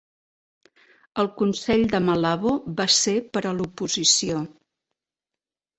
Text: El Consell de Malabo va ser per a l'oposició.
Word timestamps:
El 1.23 1.29
Consell 1.41 1.83
de 1.93 2.01
Malabo 2.07 2.55
va 2.81 2.89
ser 2.97 3.17
per 3.37 3.47
a 3.47 3.55
l'oposició. 3.61 4.45